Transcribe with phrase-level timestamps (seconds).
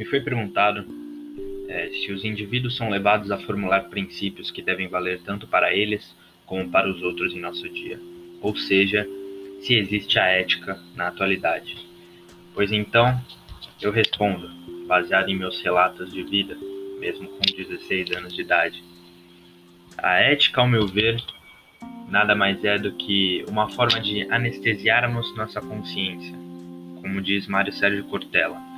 [0.00, 0.86] Me foi perguntado
[1.68, 6.16] é, se os indivíduos são levados a formular princípios que devem valer tanto para eles
[6.46, 8.00] como para os outros em nosso dia,
[8.40, 9.06] ou seja,
[9.60, 11.76] se existe a ética na atualidade.
[12.54, 13.20] Pois então,
[13.78, 14.48] eu respondo,
[14.86, 16.56] baseado em meus relatos de vida,
[16.98, 18.82] mesmo com 16 anos de idade.
[19.98, 21.22] A ética, ao meu ver,
[22.08, 26.34] nada mais é do que uma forma de anestesiarmos nossa consciência,
[27.02, 28.69] como diz Mário Sérgio Cortella.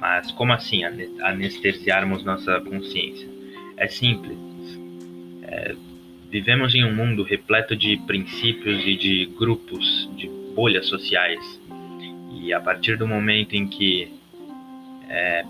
[0.00, 3.28] Mas como assim anestesiarmos nossa consciência?
[3.76, 4.38] É simples.
[5.42, 5.76] É,
[6.30, 11.60] vivemos em um mundo repleto de princípios e de grupos, de bolhas sociais.
[12.32, 14.10] E a partir do momento em que
[15.06, 15.44] é,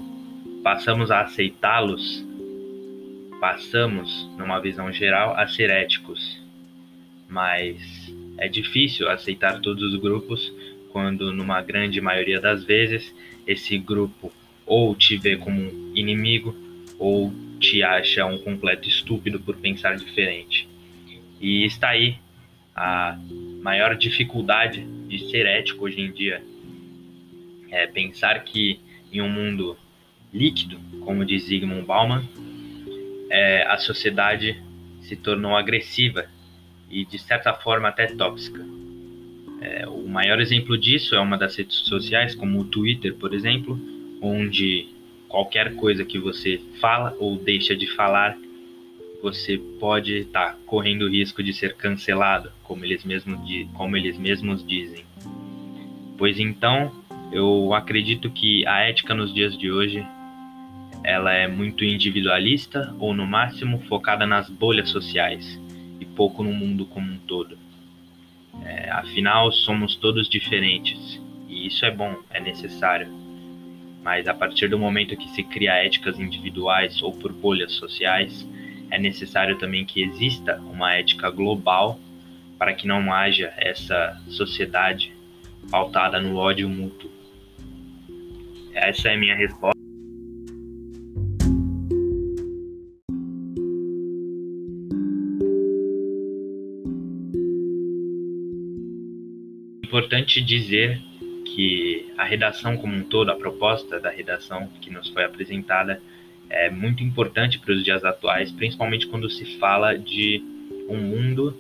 [0.65, 2.27] passamos a aceitá-los,
[3.41, 6.43] passamos, numa visão geral, a ser éticos.
[7.29, 10.53] Mas é difícil aceitar todos os grupos
[10.93, 13.15] quando, numa grande maioria das vezes,
[13.47, 14.33] esse grupo
[14.71, 16.55] ou te vê como um inimigo
[16.97, 20.69] ou te acha um completo estúpido por pensar diferente.
[21.41, 22.17] E está aí
[22.73, 23.19] a
[23.61, 26.41] maior dificuldade de ser ético hoje em dia.
[27.69, 28.79] É pensar que
[29.13, 29.77] em um mundo
[30.33, 32.23] líquido, como diz Zygmunt Bauman,
[33.29, 34.63] é, a sociedade
[35.03, 36.27] se tornou agressiva
[36.89, 38.65] e de certa forma até tóxica.
[39.61, 44.00] É, o maior exemplo disso é uma das redes sociais, como o Twitter, por exemplo,
[44.21, 44.89] onde
[45.29, 48.37] qualquer coisa que você fala ou deixa de falar,
[49.23, 53.39] você pode estar tá correndo o risco de ser cancelado, como eles, mesmos,
[53.75, 55.05] como eles mesmos dizem.
[56.19, 56.93] Pois então,
[57.33, 60.05] eu acredito que a ética nos dias de hoje
[61.05, 65.59] ela é muito individualista ou no máximo focada nas bolhas sociais
[65.99, 67.57] e pouco no mundo como um todo.
[68.65, 73.30] É, afinal, somos todos diferentes e isso é bom, é necessário
[74.03, 78.47] mas a partir do momento que se cria éticas individuais ou por bolhas sociais,
[78.91, 82.01] é necessário também que exista uma ética global
[82.59, 85.13] para que não haja essa sociedade
[85.71, 87.11] pautada no ódio mútuo.
[88.75, 89.79] Essa é a minha resposta.
[99.83, 101.10] Importante dizer
[101.45, 106.01] que a redação como um todo, a proposta da redação que nos foi apresentada,
[106.49, 110.43] é muito importante para os dias atuais, principalmente quando se fala de
[110.89, 111.57] um mundo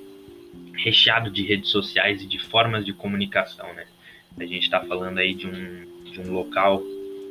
[0.74, 3.86] recheado de redes sociais e de formas de comunicação, né?
[4.38, 6.82] A gente está falando aí de um, de um local,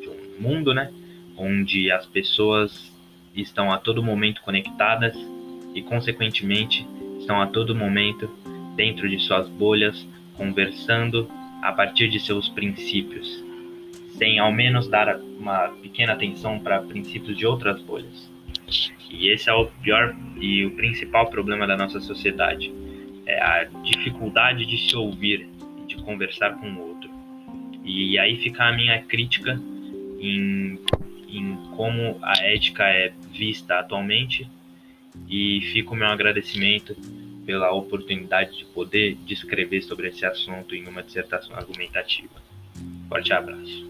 [0.01, 0.91] de um mundo, né?
[1.35, 2.91] Onde as pessoas
[3.35, 5.15] estão a todo momento conectadas
[5.73, 6.87] e, consequentemente,
[7.19, 8.29] estão a todo momento
[8.75, 11.29] dentro de suas bolhas, conversando
[11.61, 13.43] a partir de seus princípios,
[14.17, 18.29] sem ao menos dar uma pequena atenção para princípios de outras bolhas.
[19.09, 22.71] E esse é o pior e o principal problema da nossa sociedade,
[23.25, 25.47] é a dificuldade de se ouvir
[25.87, 27.09] de conversar com o outro.
[27.83, 29.59] E aí fica a minha crítica
[30.19, 30.79] em,
[31.27, 34.47] em como a ética é vista atualmente
[35.27, 36.95] e fica o meu agradecimento
[37.49, 42.39] pela oportunidade de poder descrever sobre esse assunto em uma dissertação argumentativa.
[43.09, 43.89] Forte abraço.